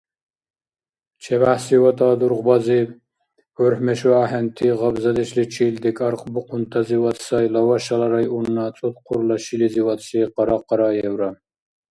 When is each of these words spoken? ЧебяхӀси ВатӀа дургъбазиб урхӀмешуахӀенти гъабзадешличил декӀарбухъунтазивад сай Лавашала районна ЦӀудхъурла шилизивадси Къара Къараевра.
ЧебяхӀси 1.21 1.77
ВатӀа 1.81 2.09
дургъбазиб 2.19 2.87
урхӀмешуахӀенти 3.63 4.67
гъабзадешличил 4.79 5.75
декӀарбухъунтазивад 5.83 7.17
сай 7.27 7.45
Лавашала 7.53 8.07
районна 8.15 8.65
ЦӀудхъурла 8.75 9.37
шилизивадси 9.45 10.19
Къара 10.35 10.57
Къараевра. 10.67 11.29